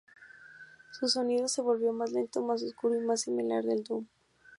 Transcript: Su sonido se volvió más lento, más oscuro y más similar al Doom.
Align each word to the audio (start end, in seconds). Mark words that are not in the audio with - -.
Su 0.89 1.07
sonido 1.07 1.47
se 1.47 1.61
volvió 1.61 1.93
más 1.93 2.11
lento, 2.11 2.41
más 2.41 2.63
oscuro 2.63 2.95
y 2.95 3.01
más 3.05 3.21
similar 3.21 3.63
al 3.69 3.83
Doom. 3.83 4.07